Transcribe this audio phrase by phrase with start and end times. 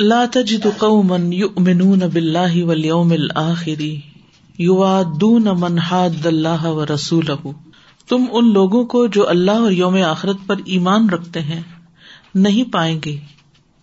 [0.00, 3.82] لا تجد قوما يؤمنون بالله واليوم الآخر
[4.58, 7.50] يوادون من حاد الله ورسوله.
[8.08, 11.62] تم ان لوگوں کو جو اللہ اور یوم آخرت پر ایمان رکھتے ہیں،
[12.34, 13.16] نہیں پائیں گے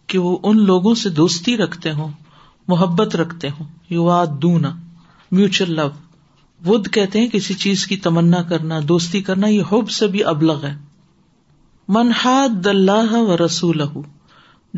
[0.08, 2.12] کہ وہ ان لوگوں سے دوستی رکھتے ہوں،
[2.68, 3.66] محبت رکھتے ہوں.
[3.90, 4.64] یوادون
[5.32, 5.90] میوچل لو
[6.66, 10.66] ود کہتے ہیں کسی چیز کی تمنا کرنا، دوستی کرنا، یہ حب سے بھی ابلغ
[10.66, 10.76] ہے.
[11.88, 13.82] منحاد اللہ و رسول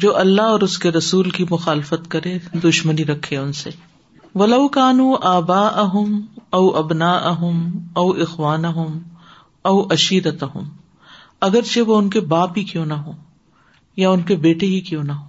[0.01, 3.69] جو اللہ اور اس کے رسول کی مخالفت کرے، دشمنی رکھے ان سے۔
[4.35, 8.99] ولو کانو آبا اہم او ابنا اہم او اخوان اہم
[9.61, 10.63] او اشیرت اہم
[11.41, 13.11] اگرچہ وہ ان کے باپ ہی کیوں نہ ہو
[13.97, 15.25] یا ان کے بیٹے ہی کیوں نہ ہو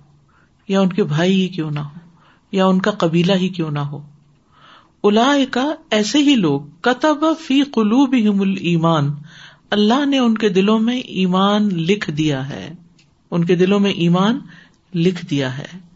[0.69, 1.99] یا ان کے بھائی ہی کیوں نہ ہو
[2.53, 3.99] یا ان کا قبیلہ ہی کیوں نہ ہو۔
[5.05, 8.15] الا کا ایسے ہی لوگ، کتب فی قلوب
[8.61, 9.15] ایمان
[9.71, 12.73] اللہ نے ان کے دلوں میں ایمان لکھ دیا ہے۔
[13.31, 14.39] ان کے دلوں میں ایمان
[14.95, 15.89] لکھ دیا ہے۔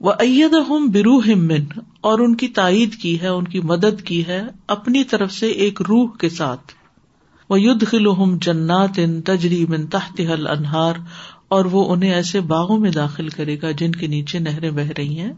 [0.00, 4.26] وہ عید ہم برو ہمن اور ان کی تائید کی ہے، ان کی مدد کی
[4.26, 6.72] ہے اپنی طرف سے ایک روح کے ساتھ۔
[7.50, 10.94] وہ ید خلوم جنات ان تجری من تحت حل انہار
[11.48, 15.18] اور وہ انہیں ایسے باغوں میں داخل کرے گا جن کے نیچے نہریں بہ رہی
[15.18, 15.32] ہیں۔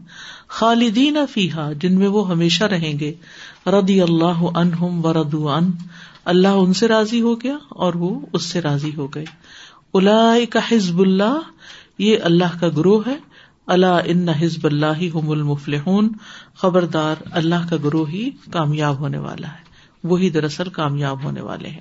[0.47, 3.13] خالدین فیحا جن میں وہ ہمیشہ رہیں گے۔
[3.65, 5.71] ردی اللہ انہم و ردو ان
[6.25, 9.25] اللہ ان سے راضی ہو گیا اور وہ اس سے راضی ہو گئے۔
[9.93, 11.39] الا کا حزب اللہ
[11.97, 13.17] یہ اللہ کا گروہ ہے۔
[13.67, 15.75] اللہ ان حزب اللہ ہم المفل
[16.53, 19.63] خبردار اللہ کا گروہ ہی کامیاب ہونے والا ہے۔
[20.03, 21.79] وہی دراصل کامیاب ہونے والے ہیں۔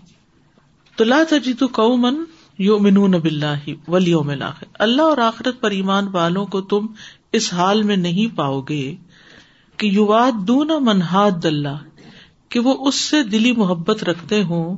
[0.97, 2.15] تو لا تجد قومن
[2.59, 6.87] یؤمنون باللہ والیوم الاخر۔ اللہ اور آخرت پر ایمان والوں کو تم
[7.33, 8.97] اس حال میں نہیں پاؤ گے
[9.77, 11.77] کہ یواد دون منہاد اللہ،
[12.49, 14.77] کہ وہ اس سے دلی محبت رکھتے ہوں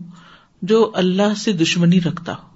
[0.62, 2.53] جو اللہ سے دشمنی رکھتا ہو۔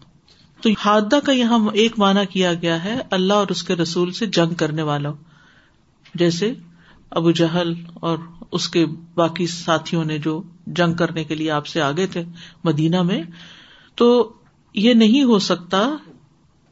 [0.61, 4.27] تو حادہ کا یہاں ایک مانا کیا گیا ہے اللہ اور اس کے رسول سے
[4.27, 5.11] جنگ کرنے والا۔
[6.15, 6.55] جیسے
[7.11, 8.19] ابو جہل اور
[8.53, 12.25] اس کے باقی ساتھیوں نے جو جنگ کرنے کے لیے آپ سے آگے تھے
[12.65, 13.23] مدینہ میں،
[13.95, 14.33] تو
[14.75, 15.91] یہ نہیں ہو سکتا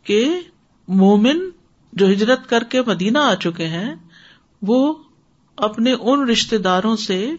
[0.05, 0.41] کہ
[0.89, 1.39] مومن
[1.93, 3.95] جو ہجرت کر کے مدینہ آ چکے ہیں،
[4.63, 4.95] وہ
[5.57, 7.31] اپنے ان رشتے داروں سے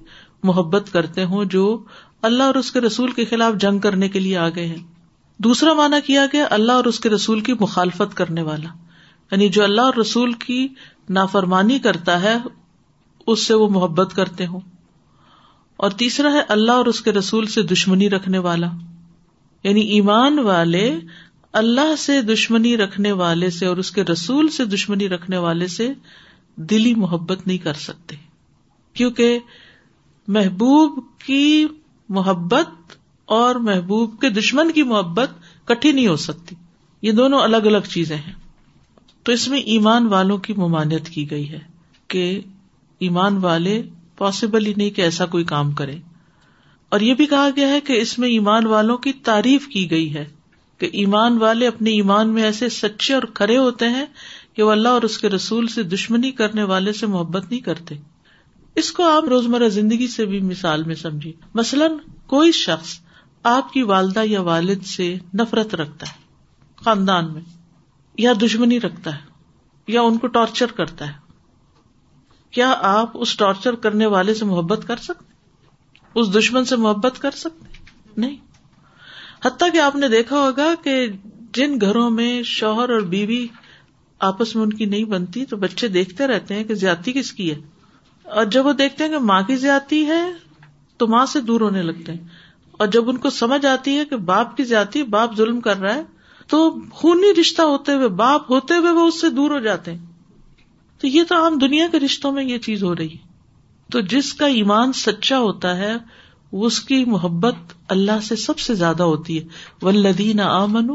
[0.44, 1.84] محبت کرتے ہوں جو
[2.22, 4.97] اللہ اور اس کے رسول کے خلاف جنگ کرنے کے لیے آ گئے ہیں۔
[5.38, 8.70] دوسرا مانا کیا گیا اللہ اور اس کے رسول کی مخالفت کرنے والا۔
[9.32, 10.68] یعنی جو اللہ اور رسول کی
[11.10, 12.38] نافرمانی کرتا ہے،
[13.28, 14.60] اس سے وہ محبت کرتے ہوں۔
[15.78, 18.68] اور تیسرا ہے اللہ اور اس کے رسول سے دشمنی رکھنے والا۔
[19.64, 21.00] یعنی ایمان والے
[21.54, 25.94] اللہ سے دشمنی رکھنے والے سے اور اس کے رسول سے دشمنی رکھنے والے سے
[26.56, 28.16] دلی محبت نہیں کر سکتے۔
[28.94, 29.40] کیونکہ
[30.28, 31.66] محبوب کی
[32.10, 32.97] محبت
[33.28, 35.30] اور محبوب کے دشمن کی محبت
[35.66, 36.56] کٹھی نہیں ہو سکتی۔
[37.02, 38.34] یہ دونوں الگ الگ چیزیں ہیں۔
[39.24, 41.60] تو اس میں ایمان والوں کی ممانعت کی گئی ہے
[42.08, 42.42] کہ
[43.00, 43.82] ایمان والے
[44.18, 45.96] پاسبل ہی نہیں کہ ایسا کوئی کام کرے۔
[46.90, 50.14] اور یہ بھی کہا گیا ہے کہ اس میں ایمان والوں کی تعریف کی گئی
[50.14, 50.26] ہے
[50.78, 54.06] کہ ایمان والے اپنے ایمان میں ایسے سچے اور کھڑے ہوتے ہیں
[54.54, 57.96] کہ وہ اللہ اور اس کے رسول سے دشمنی کرنے والے سے محبت نہیں کرتے۔
[58.76, 61.92] اس کو آپ روزمرہ زندگی سے بھی مثال میں سمجھیے۔ مثلاً
[62.28, 63.07] کوئی شخص
[63.44, 66.16] آپ کی والدہ یا والد سے نفرت رکھتا ہے،
[66.76, 67.42] خاندان میں،
[68.18, 69.22] یا دشمنی رکھتا ہے،
[69.88, 71.14] یا ان کو ٹارچر کرتا ہے۔
[72.52, 75.34] کیا آپ اس ٹارچر کرنے والے سے محبت کر سکتے؟
[76.16, 77.84] اس دشمن سے محبت کر سکتے؟
[78.18, 78.36] نہیں۔
[79.46, 81.08] حتیٰ کہ آپ نے دیکھا ہوگا کہ
[81.54, 83.48] جن گھروں میں شوہر اور بیوی
[84.20, 87.52] آپس میں ان کی نہیں بنتی، تو بچے دیکھتے رہتے ہیں کہ زیادتی کس کی
[87.52, 87.60] ہے۔
[88.24, 90.34] اور جب وہ دیکھتے ہیں کہ ماں کی زیادتی ہے،
[90.98, 92.28] تو ماں سے دور ہونے لگتے ہیں۔
[92.78, 95.96] اور جب ان کو سمجھ آتی ہے کہ باپ کی زیادتی باپ ظلم کر رہا
[95.96, 96.04] ہے،
[96.48, 100.06] تو خونی رشتہ ہوتے ہوئے، باپ ہوتے ہوئے وہ اس سے دور ہو جاتے ہیں۔
[101.02, 103.28] تو یہ تو عام دنیا کے رشتوں میں یہ چیز ہو رہی ہے۔
[103.92, 105.94] تو جس کا ایمان سچا ہوتا ہے،
[106.52, 107.56] اس کی محبت
[107.90, 109.48] اللہ سے سب سے زیادہ ہوتی ہے۔
[109.82, 110.90] ولدین آمن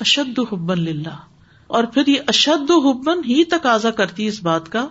[0.00, 1.16] اشد حبن اللہ
[1.66, 4.88] اور پھر یہ اشد حبن ہی تقاضا کرتی ہے اس بات کا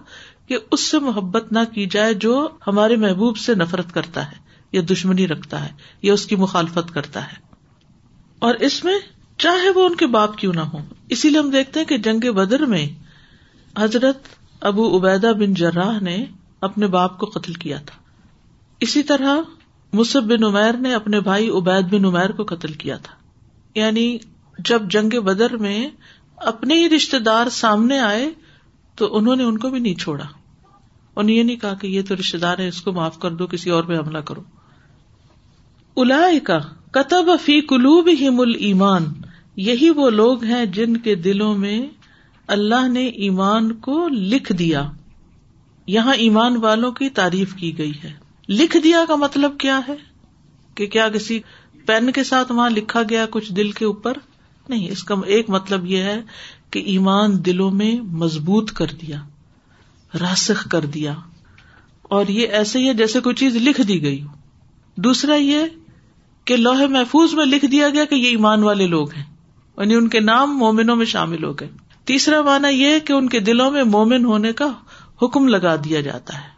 [0.47, 4.44] کہ اس سے محبت نہ کی جائے جو ہمارے محبوب سے نفرت کرتا ہے۔
[4.75, 5.69] یا دشمنی رکھتا ہے
[6.01, 7.45] یا اس کی مخالفت کرتا ہے۔
[8.39, 8.99] اور اس میں
[9.37, 10.77] چاہے وہ ان کے باپ کیوں نہ ہو
[11.09, 12.87] اسی لیے ہم دیکھتے ہیں کہ جنگ بدر میں
[13.79, 14.17] حضرت
[14.61, 16.25] ابو عبیدہ بن جراہ نے
[16.61, 18.01] اپنے باپ کو قتل کیا تھا۔
[18.79, 19.37] اسی طرح
[19.93, 23.13] مصب بن عمیر نے اپنے بھائی عبید بن عمیر کو قتل کیا تھا۔
[23.79, 24.17] یعنی
[24.59, 25.89] جب جنگ بدر میں
[26.35, 28.31] اپنے ہی رشتے دار سامنے آئے
[28.95, 32.01] تو انہوں نے ان کو بھی نہیں چھوڑا۔ انہوں نے یہ نہیں کہا کہ یہ
[32.07, 34.41] تو رشتے دار ہے اس کو معاف کر دو، کسی اور پہ حملہ کرو۔
[35.95, 36.25] الا
[36.91, 38.27] کتب فی قلوب ہی
[38.59, 39.05] ایمان
[39.55, 41.85] یہی وہ لوگ ہیں جن کے دلوں میں
[42.47, 44.91] اللہ نے ایمان کو لکھ دیا۔
[45.87, 48.13] یہاں ایمان والوں کی تعریف کی گئی ہے۔
[48.49, 49.93] لکھ دیا کا مطلب کیا ہے؟
[50.75, 51.39] کہ کیا کسی
[51.85, 54.13] پین کے ساتھ وہاں لکھا گیا کچھ دل کے اوپر؟
[54.69, 56.21] نہیں، اس کا ایک مطلب یہ ہے
[56.71, 59.17] کہ ایمان دلوں میں مضبوط کر دیا،
[60.19, 61.13] راسخ کر دیا۔
[62.01, 64.27] اور یہ ایسے ہی ہے جیسے کوئی چیز لکھ دی گئی۔ ہو
[64.97, 65.59] دوسرا یہ
[66.45, 69.23] کہ لوہے محفوظ میں لکھ دیا گیا کہ یہ ایمان والے لوگ ہیں
[69.77, 71.69] یعنی ان کے نام مومنوں میں شامل ہو گئے۔
[72.05, 74.67] تیسرا مانا یہ کہ ان کے دلوں میں مومن ہونے کا
[75.21, 76.55] حکم لگا دیا جاتا ہے۔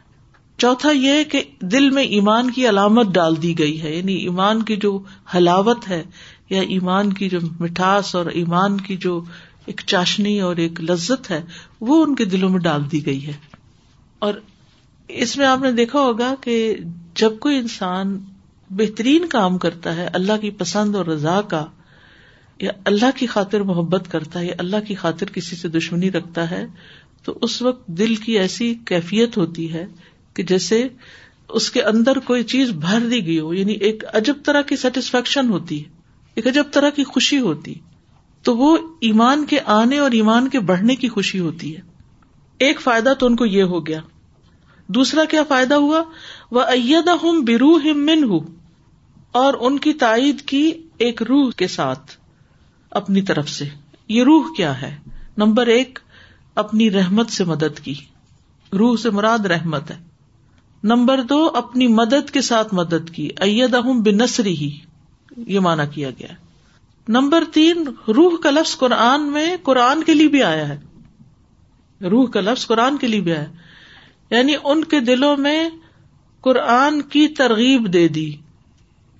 [0.57, 4.75] چوتھا یہ کہ دل میں ایمان کی علامت ڈال دی گئی ہے یعنی ایمان کی
[4.75, 5.03] جو
[5.35, 6.03] حلاوت ہے
[6.49, 9.23] یا ایمان کی جو مٹھاس اور ایمان کی جو
[9.65, 11.43] ایک چاشنی اور ایک لذت ہے،
[11.81, 13.33] وہ ان کے دلوں میں ڈال دی گئی ہے۔
[14.19, 14.33] اور
[15.07, 16.75] اس میں آپ نے دیکھا ہوگا کہ
[17.15, 18.19] جب کوئی انسان
[18.69, 21.65] بہترین کام کرتا ہے، اللہ کی پسند اور رضا کا،
[22.59, 26.51] یا اللہ کی خاطر محبت کرتا ہے، یا اللہ کی خاطر کسی سے دشمنی رکھتا
[26.51, 26.65] ہے،
[27.23, 29.85] تو اس وقت دل کی ایسی کیفیت ہوتی ہے
[30.33, 30.87] کہ جیسے
[31.49, 35.49] اس کے اندر کوئی چیز بھر دی گئی ہو یعنی ایک عجب طرح کی سیٹسفیکشن
[35.49, 35.89] ہوتی ہے،
[36.35, 37.73] ایک عجب طرح کی خوشی ہوتی
[38.43, 41.81] تو وہ ایمان کے آنے اور ایمان کے بڑھنے کی خوشی ہوتی ہے۔
[42.57, 43.99] ایک فائدہ تو ان کو یہ ہو گیا۔
[44.87, 46.03] دوسرا کیا فائدہ ہوا؟
[46.51, 48.56] وہ ایدا ہوں بروح من ہوں
[49.37, 52.11] اور ان کی تائید کی ایک روح کے ساتھ
[52.91, 53.65] اپنی طرف سے۔
[54.07, 54.97] یہ روح کیا ہے؟
[55.37, 55.99] نمبر ایک،
[56.55, 57.93] اپنی رحمت سے مدد کی۔
[58.73, 59.95] روح سے مراد رحمت ہے۔
[60.83, 64.77] نمبر دو، اپنی مدد کے ساتھ مدد کی۔ اہم بنسری ہی
[65.37, 66.27] یہ مانا کیا گیا۔
[67.07, 70.79] نمبر تین، روح کا لفظ قرآن میں، قرآن کے لیے بھی آیا ہے۔
[72.07, 73.45] روح کا لفظ قرآن کے لیے بھی آیا۔
[74.31, 75.69] یعنی ان کے دلوں میں
[76.41, 78.33] قرآن کی ترغیب دے دی۔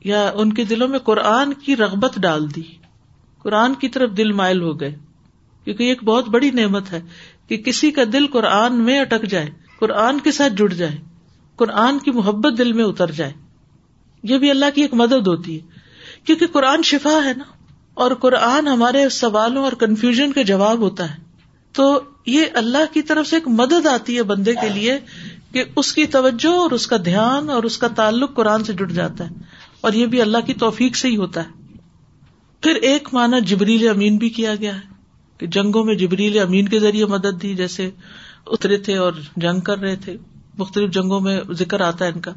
[0.04, 2.62] یا ان کے دلوں میں قرآن کی رغبت ڈال دی۔
[3.42, 4.96] قرآن کی طرف دل مائل ہو گئے۔
[5.64, 7.02] کیونکہ یہ ایک بہت بڑی نعمت ہے
[7.48, 9.50] کہ کسی کا دل قرآن میں اٹک جائے،
[9.80, 10.98] قرآن کے ساتھ جڑ جائے،
[11.56, 13.34] قرآن کی محبت دل میں اتر جائے۔
[14.24, 15.66] یہ بھی اللہ کی ایک مدد ہوتی ہے۔
[16.26, 17.44] کیونکہ قرآن شفا ہے نا،
[17.94, 21.28] اور قرآن ہمارے سوالوں اور کنفیوژن کا جواب ہوتا ہے۔
[21.72, 25.00] تو یہ اللہ کی طرف سے ایک مدد آتی ہے بندے کے لیے
[25.52, 28.86] کہ اس کی توجہ اور اس کا دھیان اور اس کا تعلق قرآن سے جڑ
[28.86, 29.36] جاتا ہے۔
[29.82, 31.78] اور یہ بھی اللہ کی توفیق سے ہی ہوتا ہے۔
[32.62, 34.82] پھر ایک مانا جبریل امین بھی کیا گیا ہے
[35.38, 37.90] کہ جنگوں میں جبریل امین کے ذریعے مدد دی، جیسے
[38.46, 40.18] اترے تھے اور جنگ کر رہے تھے۔
[40.58, 42.32] مختلف جنگوں میں ذکر آتا ہے ان کا۔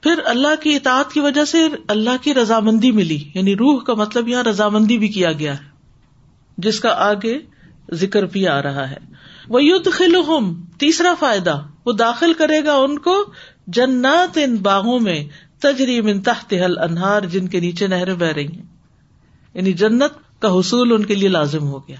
[0.00, 1.58] پھر اللہ کی اطاعت کی وجہ سے
[1.88, 5.64] اللہ کی رضامندی ملی۔ یعنی روح کا مطلب یہاں رضامندی بھی کیا گیا ہے،
[6.58, 7.38] جس کا آگے
[7.92, 8.96] ذکر بھی آ رہا ہے۔
[9.48, 10.02] وہ یدھ
[10.78, 13.24] تیسرا فائدہ، وہ داخل کرے گا ان کو
[13.66, 15.24] جنات ان باغوں میں۔
[15.60, 18.62] تجری من تحت حل انہار جن کے نیچے نہریں بہ رہی ہیں۔
[19.54, 21.96] یعنی جنت کا حصول ان کے لیے لازم ہو گیا۔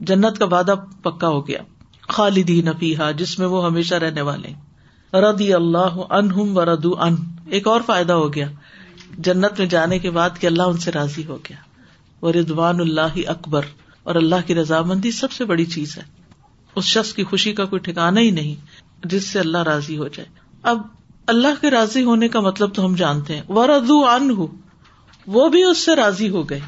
[0.00, 1.58] جنت کا وعدہ پکا ہو گیا۔
[2.08, 4.48] خالدین فیحا جس میں وہ ہمیشہ رہنے والے
[5.16, 7.16] ردی اللہ انہم و ردو ان
[7.46, 8.48] ایک اور فائدہ ہو گیا۔
[9.18, 11.56] جنت میں جانے کے بعد کہ اللہ ان سے راضی ہو گیا۔
[12.22, 13.60] وہ ردوان اللہ اکبر۔
[14.02, 16.02] اور اللہ کی رضامندی سب سے بڑی چیز ہے۔
[16.76, 18.54] اس شخص کی خوشی کا کوئی ٹھکانا ہی نہیں
[19.04, 20.28] جس سے اللہ راضی ہو جائے۔
[20.62, 20.82] اب
[21.26, 24.46] اللہ کے راضی ہونے کا مطلب تو ہم جانتے ہیں۔ وہ ردو ان
[25.26, 26.60] وہ بھی اس سے راضی ہو گئے۔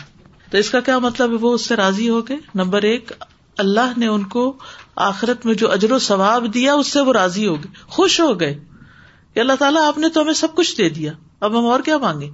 [0.51, 3.13] تو اس کا کیا مطلب ہے؟ وہ اس سے راضی ہو گئے۔ نمبر ایک،
[3.59, 4.57] اللہ نے ان کو
[4.97, 8.41] آخرت میں جو اجر و ثواب دیا، اس سے وہ راضی ہو گئے، خوش ہو
[8.41, 8.65] گئے۔
[9.35, 11.99] کہ اللہ تعالیٰ، آپ نے تو ہمیں سب کچھ دے دیا۔ اب ہم اور کیا
[11.99, 12.31] مانگے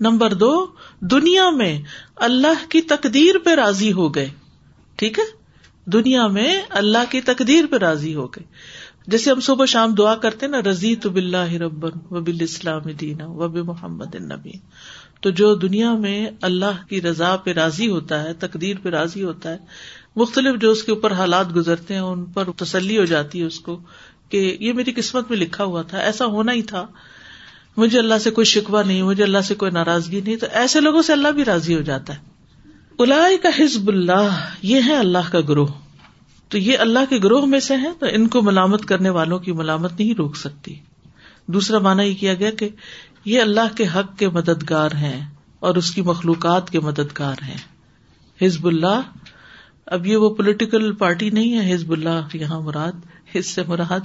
[0.00, 0.66] نمبر دو،
[1.00, 1.82] دنیا میں
[2.16, 4.30] اللہ کی تقدیر پہ راضی ہو گئے۔
[4.96, 5.24] ٹھیک ہے؟
[5.90, 8.44] دنیا میں اللہ کی تقدیر پہ راضی ہو گئے۔
[9.08, 13.26] جیسے ہم صبح شام دعا کرتے نا رضی تو بلّہ ربن و بال اسلام دینا
[13.26, 14.50] و محمد نبی
[15.20, 19.50] تو جو دنیا میں اللہ کی رضا پہ راضی ہوتا ہے، تقدیر پہ راضی ہوتا
[19.50, 19.58] ہے،
[20.16, 23.60] مختلف جو اس کے اوپر حالات گزرتے ہیں، ان پر تسلی ہو جاتی ہے اس
[23.60, 23.80] کو
[24.28, 26.86] کہ یہ میری قسمت میں لکھا ہوا تھا، ایسا ہونا ہی تھا۔
[27.76, 31.02] مجھے اللہ سے کوئی شکوا نہیں، مجھے اللہ سے کوئی ناراضگی نہیں، تو ایسے لوگوں
[31.02, 32.18] سے اللہ بھی راضی ہو جاتا ہے۔
[32.98, 35.66] الا کا حزب اللہ، یہ ہے اللہ کا گروہ۔
[36.48, 39.52] تو یہ اللہ کے گروہ میں سے ہے تو ان کو ملامت کرنے والوں کی
[39.52, 40.74] ملامت نہیں روک سکتی۔
[41.46, 42.68] دوسرا مانا یہ کیا گیا کہ
[43.24, 45.26] یہ اللہ کے حق کے مددگار ہیں
[45.60, 47.56] اور اس کی مخلوقات کے مددگار ہیں۔
[48.44, 49.00] ہزب اللہ،
[49.86, 52.92] اب یہ وہ پولیٹیکل پارٹی نہیں ہے ہزب اللہ یہاں مراد
[53.36, 54.00] ہز سے مراد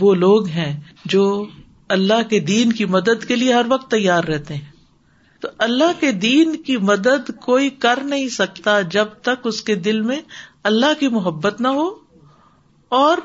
[0.00, 1.46] وہ لوگ ہیں جو
[1.88, 4.78] اللہ کے دین کی مدد کے لیے ہر وقت تیار رہتے ہیں۔
[5.40, 10.00] تو اللہ کے دین کی مدد کوئی کر نہیں سکتا جب تک اس کے دل
[10.00, 10.20] میں
[10.64, 11.88] اللہ کی محبت نہ ہو
[12.88, 13.16] اور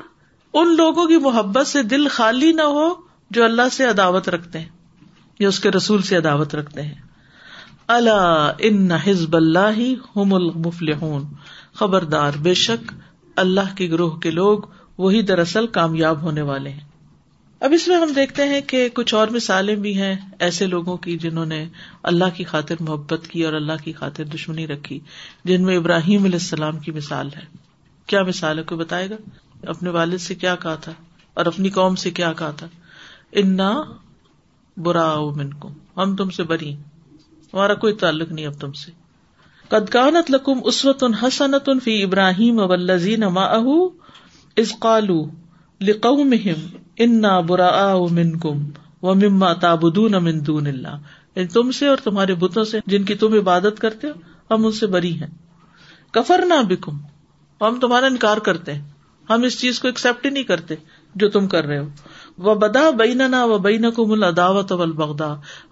[0.54, 2.88] ان لوگوں کی محبت سے دل خالی نہ ہو
[3.30, 4.68] جو اللہ سے عداوت رکھتے ہیں،
[5.38, 6.94] یا اس کے رسول سے عداوت رکھتے ہیں۔
[7.86, 10.86] اللہ ان حزب اللہ ہی المفل
[11.72, 12.92] خبردار، بے شک
[13.36, 14.58] اللہ کے گروہ کے لوگ
[14.98, 16.93] وہی دراصل کامیاب ہونے والے ہیں۔
[17.64, 21.18] اب اس میں ہم دیکھتے ہیں کہ کچھ اور مثالیں بھی ہیں ایسے لوگوں کی
[21.18, 21.68] جنہوں نے
[22.02, 25.00] اللہ کی خاطر محبت کی اور اللہ کی خاطر دشمنی رکھی،
[25.44, 27.40] جن میں ابراہیم علیہ السلام کی مثال ہے۔
[28.06, 29.14] کیا مثال ہے؟ کوئی بتائے گا؟
[29.66, 30.92] اپنے والد سے کیا کہا تھا؟
[31.34, 32.66] اور اپنی قوم سے کیا کہا تھا؟
[33.32, 33.82] انا
[34.76, 36.74] برا من کو ہم تم سے بری
[37.54, 38.92] ہمارا کوئی تعلق نہیں اب تم سے۔
[39.68, 43.44] قدکانت لکم اسوت ان حسنت فی ابراہیم ابلزین ما
[44.56, 45.26] از قالو
[45.80, 48.70] لقومہم انا برا من کم
[49.02, 50.96] و مما تابدون من دون اللہ
[51.52, 54.12] تم سے اور تمہارے بتوں سے جن کی تم عبادت کرتے ہو،
[54.54, 55.26] ہم ان سے بری ہیں۔
[56.12, 56.98] کفر نہ بکم،
[57.60, 58.82] ہم تمہارا انکار کرتے ہیں۔
[59.30, 60.74] ہم اس چیز کو ایکسپٹ ہی نہیں کرتے
[61.14, 61.88] جو تم کر رہے ہو۔
[62.38, 64.84] وہ بدا بینا و بین کو مل اداوت و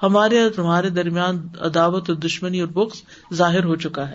[0.02, 3.02] ہمارے اور تمہارے درمیان عداوت و دشمنی اور بخش
[3.34, 4.14] ظاہر ہو چکا ہے۔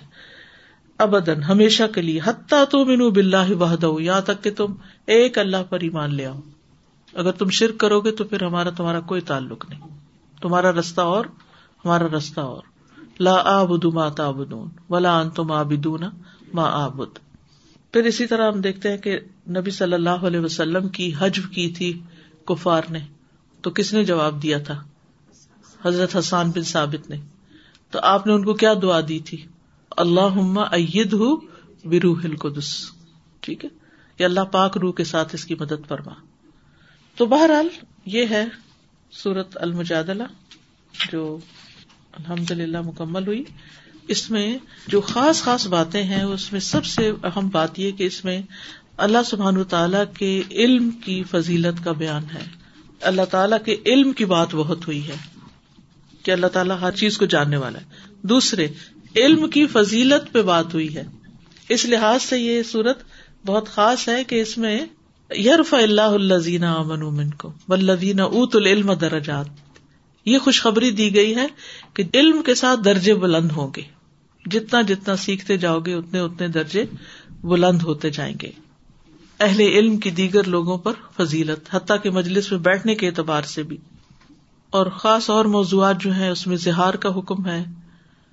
[0.98, 4.74] ابدن ہمیشہ کے لیے حتیٰ تو مینو بلّہ وحد یہاں تک کہ تم
[5.06, 6.40] ایک اللہ پر ایمان لے آؤ۔
[7.18, 9.82] اگر تم شرک کرو گے تو پھر ہمارا تمہارا کوئی تعلق نہیں۔
[10.42, 11.26] تمہارا رستہ اور،
[11.86, 12.62] ہمارا رستہ اور۔
[13.20, 16.04] لا آبد ما تابدون ولا انتم عابدون
[16.54, 17.20] ما آبد
[17.94, 19.20] پھر اسی طرح ہم دیکھتے ہیں کہ
[19.50, 22.02] نبی صلی اللہ علیہ وسلم کی حج کی تھی
[22.46, 23.00] کفار نے۔
[23.62, 24.84] تو کس نے جواب دیا تھا؟
[25.86, 27.16] حضرت حسان بن ثابت نے۔
[27.92, 29.46] تو آپ نے ان کو کیا دعا دی تھی؟
[29.90, 31.36] اللہ عید ہو
[31.86, 32.92] بروح القدس۔
[33.40, 33.70] ٹھیک ہے؟
[34.20, 36.14] یا اللہ پاک روح کے ساتھ اس کی مدد فرما۔
[37.18, 37.68] تو بہرحال
[38.06, 38.46] یہ ہے
[39.12, 40.24] سورت المجادلہ
[41.12, 41.38] جو
[42.12, 43.44] الحمد للہ مکمل ہوئی۔
[44.08, 44.58] اس میں
[44.88, 48.42] جو خاص خاص باتیں ہیں، اس میں سب سے اہم بات یہ کہ اس میں
[48.98, 52.44] اللہ سبحان تعالی کے علم کی فضیلت کا بیان ہے۔
[53.02, 55.16] اللہ تعالیٰ کے علم کی بات بہت ہوئی ہے
[56.24, 57.86] کہ اللہ تعالیٰ ہر چیز کو جاننے والا ہے۔
[58.22, 58.68] دوسرے،
[59.16, 61.04] علم کی فضیلت پہ بات ہوئی ہے۔
[61.70, 63.04] اس لحاظ سے یہ صورت
[63.46, 64.80] بہت خاص ہے کہ اس میں
[65.36, 69.46] یارف اللہ الزین امن کو بلین اوت العلم درجات۔
[70.26, 71.48] یہ خوشخبری دی گئی ہے
[71.94, 73.82] کہ علم کے ساتھ درجے بلند ہوں گے۔
[74.46, 76.86] جتنا جتنا سیکھتے جاؤ گے، اتنے اتنے درجے
[77.42, 78.52] بلند ہوتے جائیں گے۔
[79.40, 83.64] اہل علم کی دیگر لوگوں پر فضیلت، حتیٰ کے مجلس میں بیٹھنے کے اعتبار سے
[83.64, 83.78] بھی۔
[84.70, 87.64] اور خاص اور موضوعات جو ہیں، اس میں زہار کا حکم ہے،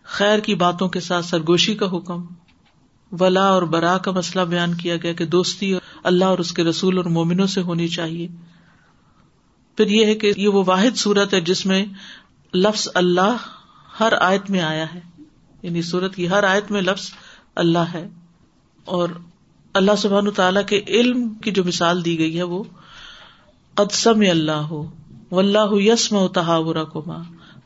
[0.03, 2.25] خیر کی باتوں کے ساتھ سرگوشی کا حکم۔
[3.21, 6.65] ولا اور برا کا مسئلہ بیان کیا گیا کہ دوستی اور اللہ اور اس کے
[6.65, 8.29] رسول اور مومنوں سے ہونی چاہیے۔
[9.77, 11.87] پھر یہ ہے کہ یہ وہ واحد صورت ہے جس میں
[12.55, 13.37] لفظ اللہ
[14.01, 15.01] ہر آیت میں آیا ہے۔
[15.63, 17.11] یعنی صورت کی ہر آیت میں لفظ
[17.57, 18.09] اللہ ہے۔
[18.85, 19.09] اور
[19.75, 22.63] اللہ سبحان تعالیٰ کے علم کی جو مثال دی گئی ہے وہ
[23.75, 24.91] قدسم اللہ ہو
[25.31, 27.23] و اللہ یسم و تحاور کما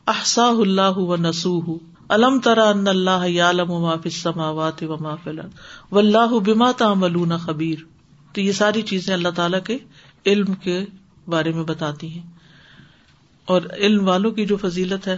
[0.07, 1.77] احسا اللہ و نسو
[2.09, 5.51] الم ترا ان اللہ یالم ما فی السماوات و ما فی الارض
[5.91, 7.98] واللہ بما تعملون خبیر۔
[8.33, 9.77] تو یہ ساری چیزیں اللہ تعالیٰ کے
[10.25, 10.85] علم کے
[11.27, 12.25] بارے میں بتاتی ہیں۔
[13.45, 15.17] اور علم والوں کی جو فضیلت ہے،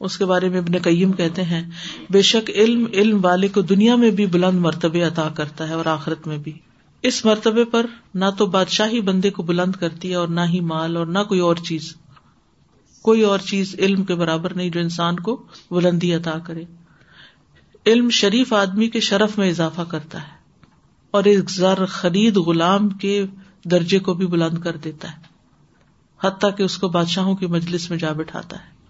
[0.00, 1.70] اس کے بارے میں ابن قیم کہتے ہیں،
[2.10, 5.86] بے شک علم علم والے کو دنیا میں بھی بلند مرتبے عطا کرتا ہے اور
[5.86, 6.58] آخرت میں بھی۔
[7.02, 10.96] اس مرتبے پر نہ تو بادشاہی بندے کو بلند کرتی ہے اور نہ ہی مال
[10.96, 11.96] اور نہ کوئی اور چیز۔
[13.02, 16.64] کوئی اور چیز علم کے برابر نہیں جو انسان کو بلندی عطا کرے۔
[17.86, 20.39] علم شریف آدمی کے شرف میں اضافہ کرتا ہے۔
[21.10, 23.26] اور ایک زر خرید غلام کے
[23.64, 25.16] درجے کو بھی بلند کر دیتا ہے،
[26.22, 28.80] حتیٰ کہ اس کو بادشاہوں کی مجلس میں جا بٹھاتا ہے۔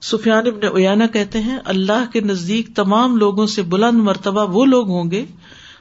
[0.00, 4.88] سفیان ابن اویانا کہتے ہیں، اللہ کے نزدیک تمام لوگوں سے بلند مرتبہ وہ لوگ
[4.88, 5.26] ہوں گے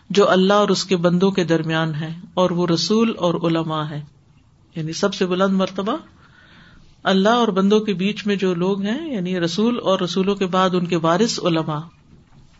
[0.09, 4.01] جو اللہ اور اس کے بندوں کے درمیان ہے اور وہ رسول اور علماء ہے
[4.75, 5.97] یعنی سب سے بلند مرتبہ
[7.03, 10.69] اللہ اور بندوں کے بیچ میں جو لوگ ہیں یعنی رسول اور رسولوں کے بعد
[10.73, 11.79] ان کے وارث علماء۔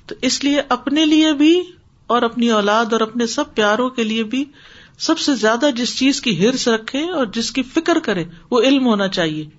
[0.08, 1.62] تو اس لیے اپنے لیے بھی
[2.08, 4.46] اور اپنی اولاد اور اپنے سب پیاروں کے لیے بھی
[4.98, 8.86] سب سے زیادہ جس چیز کی ہرس رکھے اور جس کی فکر کرے وہ علم
[8.86, 9.50] ہونا چاہیے۔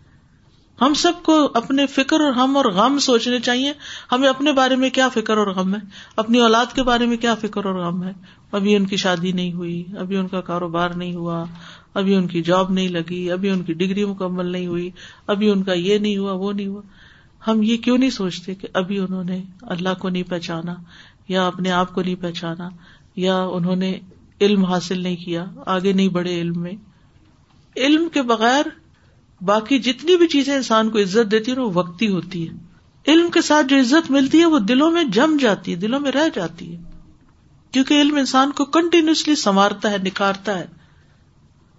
[0.81, 3.73] ہم سب کو اپنے فکر اور ہم اور غم سوچنے چاہیے،
[4.13, 5.81] ہمیں اپنے بارے میں کیا فکر اور غم ہے؟
[6.17, 8.13] اپنی اولاد کے بارے میں کیا فکر اور غم ہے؟
[8.53, 11.45] ابھی ان کی شادی نہیں ہوئی، ابھی ان کا کاروبار نہیں ہوا،
[11.95, 14.91] ابھی ان کی جاب نہیں لگی، ابھی ان کی ڈگری مکمل نہیں ہوئی،
[15.27, 16.83] ابھی ان کا یہ نہیں ہوا، وہ نہیں ہوا۔
[17.47, 20.75] ہم یہ کیوں نہیں سوچتے کہ ابھی انہوں نے اللہ کو نہیں پہچانا؟
[21.33, 22.69] یا اپنے آپ کو نہیں پہچانا،
[23.17, 24.01] یا انہوں نے
[24.41, 26.73] علم حاصل نہیں کیا، آگے نہیں بڑھے علم میں۔
[27.77, 28.63] علم کے بغیر
[29.45, 32.55] باقی جتنی بھی چیزیں انسان کو عزت دیتی ہے وہ وقتی ہوتی ہے
[33.09, 36.13] علم کے ساتھ جو عزت ملتی ہے، وہ دلوں میں جم جاتی ہے، دلوں میں
[36.13, 36.83] رہ جاتی ہے۔
[37.71, 40.67] کیونکہ علم انسان کو کنٹینیوسلی سنوارتا ہے، نکھارتا ہے۔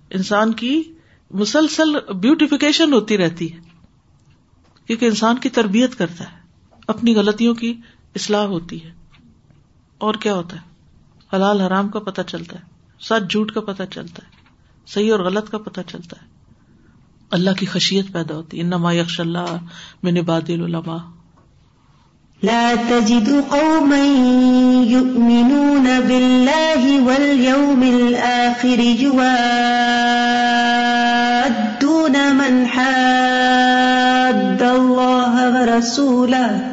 [0.10, 0.84] انسان کی
[1.32, 3.60] مسلسل بیوٹیفکیشن ہوتی رہتی ہے۔
[4.88, 6.38] کیونکہ انسان کی تربیت کرتا ہے،
[6.88, 7.74] اپنی غلطیوں کی
[8.16, 9.03] اصلاح ہوتی ہے۔
[10.04, 10.62] اور کیا ہوتا ہے؟
[11.36, 12.64] حلال حرام کا پتہ چلتا ہے،
[13.02, 14.32] سچ جھوٹ کا پتہ چلتا ہے،
[14.88, 16.28] صحیح اور غلط کا پتہ چلتا ہے۔
[17.32, 19.58] اللہ کی خشیت پیدا ہوتی ہے۔ انما یکش اللہ
[20.04, 20.98] میں نباد العلماء۔
[22.44, 23.98] لا تجد قوما
[24.90, 29.16] يؤمنون بالله واليوم الآخر يوادون
[32.34, 36.73] من حاد الله ورسوله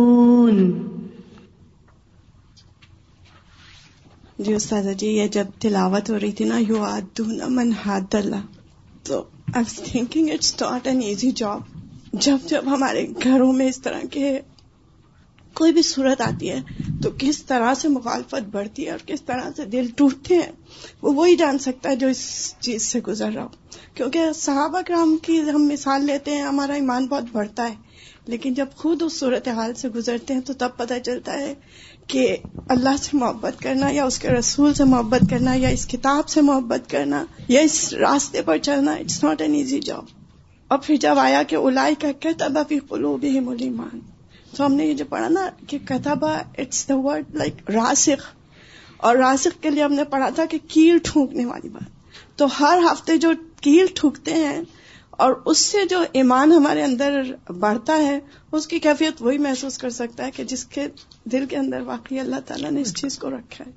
[4.39, 8.35] جی استاد جی یہ جب تلاوت ہو رہی تھی نا، یو آدون من ہاتھ اللہ۔
[9.03, 11.61] تو I was thinking it's not an easy job
[12.13, 14.39] جب جب ہمارے گھروں میں اس طرح کے
[15.53, 16.59] کوئی بھی صورت آتی ہے،
[17.03, 20.51] تو کس طرح سے مخالفت بڑھتی ہے اور کس طرح سے دل ٹوٹتے ہیں،
[21.01, 23.47] وہ وہی جان سکتا ہے جو اس چیز سے گزر رہا ہو۔
[23.93, 27.90] کیونکہ صحابہ کرام کی ہم مثال لیتے ہیں، ہمارا ایمان بہت بڑھتا ہے۔
[28.27, 31.53] لیکن جب خود اس صورت حال سے گزرتے ہیں تو تب پتہ چلتا ہے
[32.07, 32.37] کہ
[32.67, 36.41] اللہ سے محبت کرنا یا اس کے رسول سے محبت کرنا یا اس کتاب سے
[36.41, 40.05] محبت کرنا یا اس راستے پر چلنا it's not an easy job
[40.67, 43.99] اور پھر جب آیا کہ الائی کا کہتا بفی قلوبہم بھی ملیمان
[44.57, 48.23] تو ہم نے یہ جو پڑھا نا کہ کتابہ اٹس دا ورڈ لائک راسخ،
[48.97, 52.77] اور راسخ کے لیے ہم نے پڑھا تھا کہ کیل ٹھونکنے والی بات۔ تو ہر
[52.91, 53.31] ہفتے جو
[53.61, 54.61] کیل ٹھونکتے ہیں
[55.11, 57.21] اور اس سے جو ایمان ہمارے اندر
[57.51, 58.19] بڑھتا ہے
[58.51, 60.87] اس کی کیفیت وہی محسوس کر سکتا ہے کہ جس کے
[61.25, 63.71] دل کے اندر واقعی اللہ تعالیٰ نے اس چیز کو رکھا ہے۔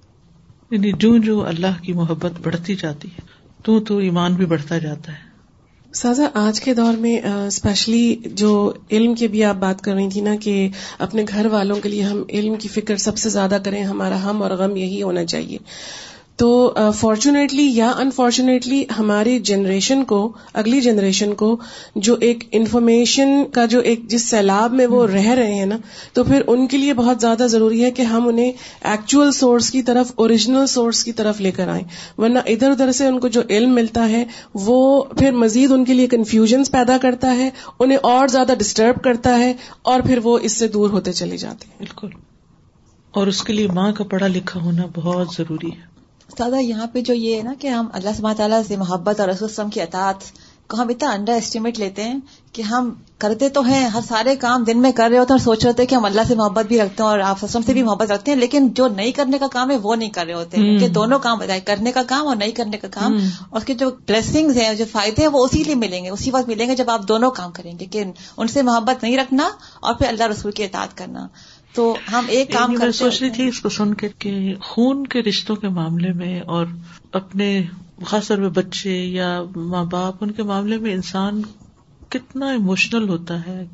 [0.70, 3.20] یعنی جو جو اللہ کی محبت بڑھتی جاتی ہے
[3.62, 5.34] تو تو ایمان بھی بڑھتا جاتا ہے۔
[5.94, 10.20] سازا آج کے دور میں اسپیشلی جو علم کی بھی آپ بات کر رہی تھی
[10.20, 10.68] نا کہ
[10.98, 14.42] اپنے گھر والوں کے لیے ہم علم کی فکر سب سے زیادہ کریں ہمارا ہم
[14.42, 15.58] اور غم یہی ہونا چاہیے۔
[16.36, 21.56] تو فارچونیٹلی یا انفارچونیٹلی ہماری جنریشن کو، اگلی جنریشن کو
[21.96, 25.76] جو ایک انفارمیشن کا جو ایک جس سیلاب میں وہ رہ رہے ہیں نا،
[26.12, 28.52] تو پھر ان کے لیے بہت زیادہ ضروری ہے کہ ہم انہیں
[28.84, 31.84] ایکچوئل سورس کی طرف اوریجنل سورس کی طرف لے کر آئیں۔
[32.18, 35.94] ورنہ ادھر ادھر سے ان کو جو علم ملتا ہے، وہ پھر مزید ان کے
[35.94, 40.52] لیے کنفیوژنس پیدا کرتا ہے، انہیں اور زیادہ ڈسٹرب کرتا ہے اور پھر وہ اس
[40.52, 42.08] سے دور ہوتے چلے جاتے ہیں۔ بالکل۔
[43.10, 45.93] اور اس کے لیے ماں کا پڑھا لکھا ہونا بہت ضروری ہے۔
[46.38, 49.28] سادہ یہاں پہ جو یہ ہے نا کہ ہم اللہ سب تعالیٰ سے محبت اور
[49.28, 50.14] رسول کی اطاعت
[50.68, 52.18] کو ہم اتنا انڈر اسٹیمیٹ لیتے ہیں
[52.52, 55.44] کہ ہم کرتے تو ہیں ہر سارے کام دن میں کر رہے ہوتے ہیں اور
[55.44, 57.72] سوچ رہے ہوتے ہیں کہ ہم اللہ سے محبت بھی رکھتے ہیں اور آپ سے
[57.72, 60.34] بھی محبت رکھتے ہیں لیکن جو نہیں کرنے کا کام ہے وہ نہیں کر رہے
[60.34, 63.12] ہوتے ہیں۔ کہ دونوں کام کرنے کا کام اور نہیں کرنے کا کام۔
[63.50, 66.30] اور اس کے جو بلیسنگ ہیں جو فائدے ہیں وہ اسی لیے ملیں گے اسی
[66.30, 68.04] وقت ملیں گے جب آپ دونوں کام کریں گے کہ
[68.36, 71.28] ان سے محبت نہیں رکھنا اور پھر اللہ رسول کی اطاعت کرنا۔
[71.74, 75.22] تو ہم ایک کام کر سوچ رہی تھی اس کو سن کے کہ خون کے
[75.22, 76.66] رشتوں کے معاملے میں اور
[77.12, 77.62] اپنے
[78.06, 81.42] خاص طور پہ بچے یا ماں باپ ان کے معاملے میں انسان
[82.08, 83.66] کتنا اموشنل ہوتا ہے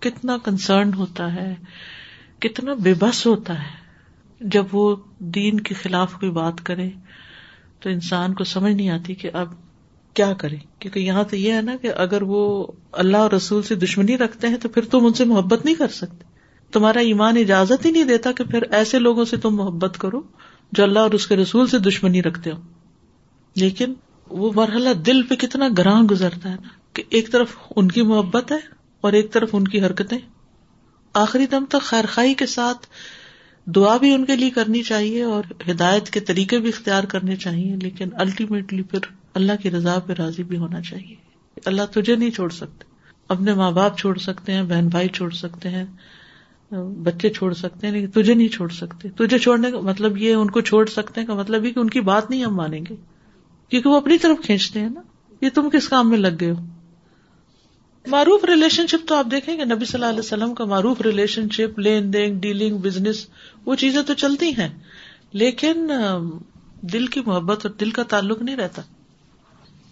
[0.00, 1.54] کتنا کنسرن ہوتا ہے
[2.38, 3.86] کتنا بے بس ہوتا ہے۔
[4.40, 6.90] جب وہ دین کے خلاف کوئی بات کرے
[7.80, 9.48] تو انسان کو سمجھ نہیں آتی کہ اب
[10.14, 13.74] کیا کرے۔ کیونکہ یہاں تو یہ ہے نا کہ اگر وہ اللہ اور رسول سے
[13.74, 16.35] دشمنی رکھتے ہیں تو پھر تم ان سے محبت نہیں کر سکتے۔
[16.72, 20.22] تمہارا ایمان اجازت ہی نہیں دیتا کہ پھر ایسے لوگوں سے تم محبت کرو
[20.72, 22.60] جو اللہ اور اس کے rسول سے دشمنی رکھتے ہو
[23.56, 23.92] لیکن
[24.30, 28.52] وہ مرحلہ دل پہ کتنا گراں گزرتا ہے نا کہ ایک طرف ان کی محبت
[28.52, 28.56] ہے
[29.00, 30.18] اور ایک طرف ان کی حرکتیں۔
[31.12, 32.86] آخری دم تک خیر خائی کے ساتھ
[33.66, 37.76] دعا بھی ان کے لیے کرنی چاہیے اور ہدایت کے طریقے بھی اختیار کرنے چاہیے،
[37.82, 38.98] لیکن الٹیمیٹلی پھر
[39.34, 41.14] اللہ کی رضا پہ راضی بھی ہونا چاہیے۔
[41.64, 42.84] اللہ تجھے نہیں چھوڑ سکتے،
[43.28, 45.84] اپنے ماں باپ چھوڑ سکتے ہیں، بہن بھائی چھوڑ سکتے ہیں
[46.72, 50.60] بچے چھوڑ سکتے ہیں تجھے نہیں چھوڑ سکتے۔ تجھے چھوڑنے کا مطلب یہ ان کو
[50.60, 52.94] چھوڑ سکتے ہیں، کا مطلب یہ کہ ان کی بات نہیں ہم مانیں گے۔
[53.68, 55.00] کیونکہ وہ اپنی طرف کھینچتے ہیں نا۔
[55.40, 56.66] یہ تم کس کام میں لگ گئے ہو؟
[58.06, 61.48] معروف ریلیشن شپ تو آپ دیکھیں گے نبی صلی اللہ علیہ وسلم کا معروف ریلیشن
[61.52, 63.26] شپ لین دین ڈیلنگ بزنس
[63.64, 64.68] وہ چیزیں تو چلتی ہیں۔
[65.32, 65.90] لیکن
[66.80, 68.82] دل کی محبت اور دل کا تعلق نہیں رہتا۔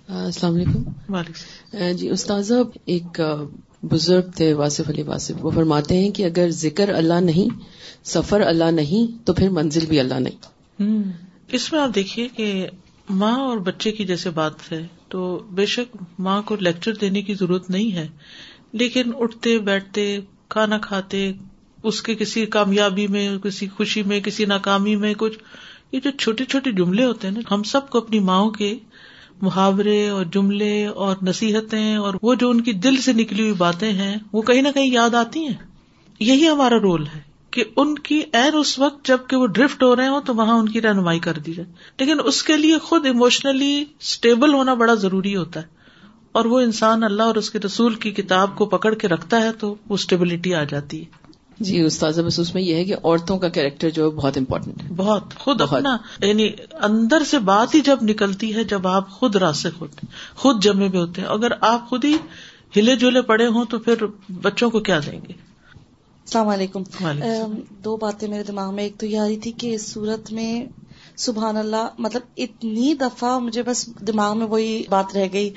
[0.09, 3.21] السلام علیکم۔ وعلیکم جی استاذہ ایک
[3.83, 7.61] بزرگ تھے واصف علی واصف۔ وہ فرماتے ہیں کہ اگر ذکر اللہ نہیں
[8.05, 11.03] سفر اللہ نہیں تو پھر منزل بھی اللہ نہیں۔
[11.49, 12.67] اس میں آپ دیکھیے کہ
[13.11, 17.35] ماں اور بچے کی جیسے بات ہے تو بے شک ماں کو لیکچر دینے کی
[17.35, 18.09] ضرورت نہیں ہے۔
[18.73, 21.33] لیکن اٹھتے بیٹھتے کھانا کھاتے
[21.83, 25.39] اس کے کسی کامیابی میں کسی خوشی میں کسی ناکامی میں کچھ
[25.93, 28.79] یہ جو چھوٹے چھوٹے جملے ہوتے ہیں نا ہم سب کو اپنی ماؤں کے
[29.43, 33.93] محاورے اور جملے اور نصیحتیں اور وہ جو ان کی دل سے نکلی ہوئی باتیں
[33.93, 35.55] ہیں، وہ کہیں نہ کہیں یاد آتی ہیں۔
[36.21, 37.21] یہی ہمارا رول ہے
[37.51, 40.69] کہ ان کی این اس وقت جبکہ وہ ڈرفٹ ہو رہے ہوں تو وہاں ان
[40.69, 45.37] کی رہنمائی کر دی جائے۔ لیکن اس کے لیے خود اموشنلی اسٹیبل ہونا بڑا ضروری
[45.37, 45.67] ہوتا ہے۔
[46.33, 49.53] اور وہ انسان اللہ اور اس کے رسول کی کتاب کو پکڑ کے رکھتا ہے
[49.53, 51.24] تو وہ اسٹیبلٹی آ جاتی ہے۔
[51.61, 54.83] جی استاذ بس اس میں یہ ہے کہ عورتوں کا کیریکٹر جو ہے بہت امپورٹنٹ
[54.83, 59.37] ہے۔ بہت۔ خود اپنا یعنی اندر سے بات ہی جب نکلتی ہے جب آپ خود
[59.37, 62.17] راسک ہوتے ہیں خود جمے ہوئے ہوتے ہیں اگر آپ خود ہی
[62.77, 63.95] ہلے جلے پڑے ہوں تو پھر
[64.43, 65.33] بچوں کو کیا دیں گے؟
[66.27, 66.83] السلام علیکم۔
[67.85, 70.65] دو باتیں میرے دماغ میں ایک تو یہ آ رہی تھی کہ اس صورت میں
[71.17, 75.51] سبحان اللہ مطلب اتنی دفعہ مجھے بس دماغ میں وہی بات رہ گئی۔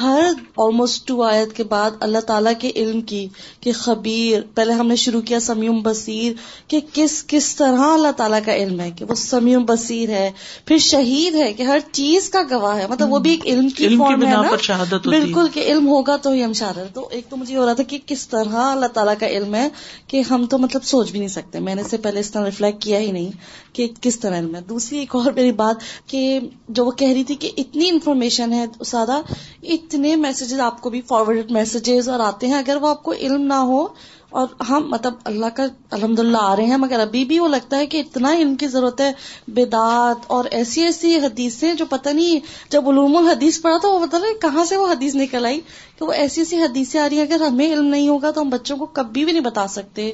[0.00, 0.20] ہر
[0.56, 3.28] آلموسٹ ٹو آیت کے بعد اللہ تعالیٰ کے علم کی
[3.60, 6.32] کہ خبیر پہلے ہم نے شروع کیا سمیوم بصیر
[6.68, 10.32] کہ کس کس طرح اللہ تعالیٰ کا علم ہے کہ وہ سمیوم بصیر ہے۔
[10.64, 13.96] پھر شہید ہے کہ ہر چیز کا گواہ ہے۔ مطلب وہ بھی ایک علم کی
[13.96, 17.36] فارم ہے نا۔ شہادت بالکل کہ علم ہوگا تو ہی ہم شہادت۔ تو ایک تو
[17.36, 19.68] مجھے یہ ہو رہا تھا کہ کس طرح اللہ تعالیٰ کا علم ہے
[20.06, 22.44] کہ ہم تو مطلب سوچ بھی نہیں سکتے۔ میں نے اس سے پہلے اس طرح
[22.44, 23.30] ریفلیکٹ کیا ہی نہیں
[23.72, 27.24] کہ کس طرح علم ہے۔ دوسری ایک اور میری بات کہ جو وہ کہہ رہی
[27.24, 29.20] تھی کہ اتنی انفارمیشن ہے سادہ
[29.62, 33.42] اتنے میسجز آپ کو بھی فارورڈ میسجز اور آتے ہیں۔ اگر وہ آپ کو علم
[33.42, 33.86] نہ ہو
[34.30, 37.76] اور ہم مطلب اللہ کا الحمد للہ آ رہے ہیں، مگر ابھی بھی وہ لگتا
[37.76, 39.12] ہے کہ اتنا علم کی ضرورت ہے۔
[39.48, 44.22] بدعت اور ایسی ایسی حدیثیں جو پتہ نہیں جب علوم الحدیث پڑھا تو وہ مطلب
[44.40, 45.60] کہاں سے وہ حدیث نکل آئی
[45.98, 48.48] کہ وہ ایسی ایسی حدیثیں آ رہی ہیں۔ اگر ہمیں علم نہیں ہوگا تو ہم
[48.48, 50.12] بچوں کو کبھی بھی نہیں بتا سکتے۔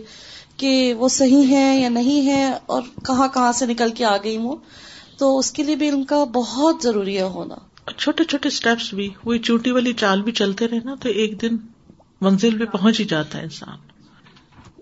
[0.56, 4.36] کہ وہ صحیح ہے یا نہیں ہے اور کہاں کہاں سے نکل کے آ گئی
[4.36, 4.56] وہ،
[5.18, 7.54] تو اس کے لیے بھی ان کا بہت ضروری ہے ہونا۔
[7.98, 11.56] چھوٹے چھوٹے اسٹیپس بھی وہی چوٹی والی چال بھی چلتے رہے نا تو ایک دن
[12.20, 13.91] منزل پہ پہنچ ہی جاتا ہے انسان۔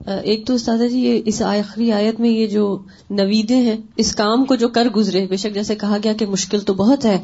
[0.07, 2.79] ایک تو استاد جی یہ اس آخری آیت میں یہ جو
[3.11, 6.61] نویدے ہیں، اس کام کو جو کر گزرے بے شک جیسے کہا گیا کہ مشکل
[6.61, 7.19] تو بہت ہے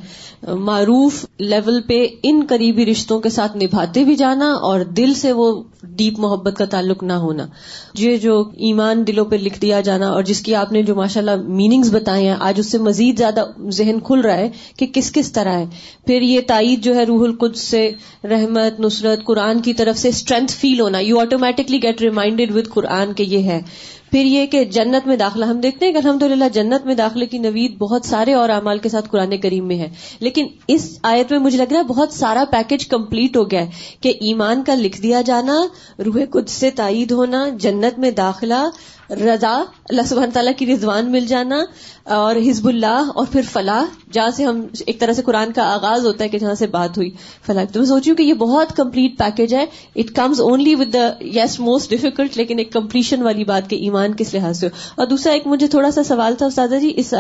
[0.54, 5.62] معروف لیول پہ ان قریبی رشتوں کے ساتھ نبھاتے بھی جانا اور دل سے وہ
[5.82, 7.46] ڈیپ محبت کا تعلق نہ ہونا۔
[7.94, 11.20] یہ جو ایمان دلوں پہ لکھ دیا جانا اور جس کی آپ نے جو ماشاء
[11.20, 15.12] اللہ میننگس بتائے ہیں، آج اس سے مزید زیادہ ذہن کھل رہا ہے کہ کس
[15.12, 15.64] کس طرح ہے۔
[16.06, 17.90] پھر یہ تائید جو ہے روح القدس سے،
[18.24, 23.12] رحمت، نصرت، قرآن کی طرف سے اسٹرینتھ فیل ہونا you automatically get reminded with Quran
[23.12, 23.62] کے یہ ہے۔
[24.10, 27.26] پھر یہ کہ جنت میں داخلہ، ہم دیکھتے ہیں کہ الحمد للہ جنت میں داخلے
[27.26, 29.88] کی نوید بہت سارے اور اعمال کے ساتھ قرآن کریم میں ہے۔
[30.20, 33.70] لیکن اس آیت میں مجھے لگ رہا ہے بہت سارا پیکج کمپلیٹ ہو گیا ہے
[34.00, 35.66] کہ ایمان کا لکھ دیا جانا،
[36.06, 38.68] روح کچھ سے تائید ہونا، جنت میں داخلہ
[39.10, 41.64] رضا، اللہ سبحانہ تعالیٰ کی رضوان مل جانا
[42.04, 46.06] اور حزب اللہ اور پھر فلاح، جہاں سے ہم ایک طرح سے قرآن کا آغاز
[46.06, 47.10] ہوتا ہے کہ جہاں سے بات ہوئی،
[47.46, 49.66] فلاح۔ تو میں سوچی ہوں کہ یہ بہت کمپلیٹ پیکج ہے۔
[49.96, 54.12] It comes only with the yes most difficult لیکن ایک کمپلیشن والی بات کہ ایمان
[54.14, 57.14] کس لحاظ سے۔ ہو اور دوسرا ایک مجھے تھوڑا سا سوال تھا استاذہ جی اس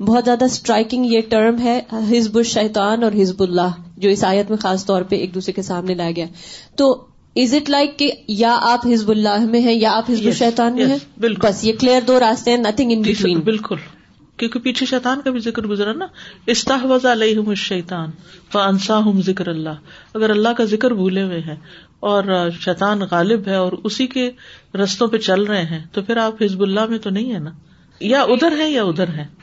[0.00, 4.58] بہت زیادہ اسٹرائکنگ یہ ٹرم ہے، حزب الشیطان اور حزب اللہ، جو اس آیت میں
[4.58, 6.26] خاص طور پہ ایک دوسرے کے سامنے لایا گیا۔
[6.76, 7.04] تو
[7.36, 10.86] از اٹ لائک کہ یا آپ حزب اللہ میں ہیں یا آپ حزب الشیطان میں
[10.86, 13.76] ہیں؟ بالکل۔ بس یہ کلیئر دو راستے ہیں نتنگ ان بٹوین بالکل۔
[14.36, 16.06] کیونکہ پیچھے شیطان کا بھی ذکر گزرا نا۔
[16.46, 18.10] استحوذ علیہم الشیطان
[18.52, 19.70] فانساہم ذکر اللہ۔
[20.14, 21.56] اگر اللہ کا ذکر بھولے ہوئے ہیں
[22.00, 24.30] اور شیطان غالب ہے اور اسی کے
[24.74, 27.50] رستوں پہ چل رہے ہیں تو پھر آپ حزب اللہ میں تو نہیں ہے نا؟
[28.00, 29.41] یا ادھر ہے یا ادھر ہے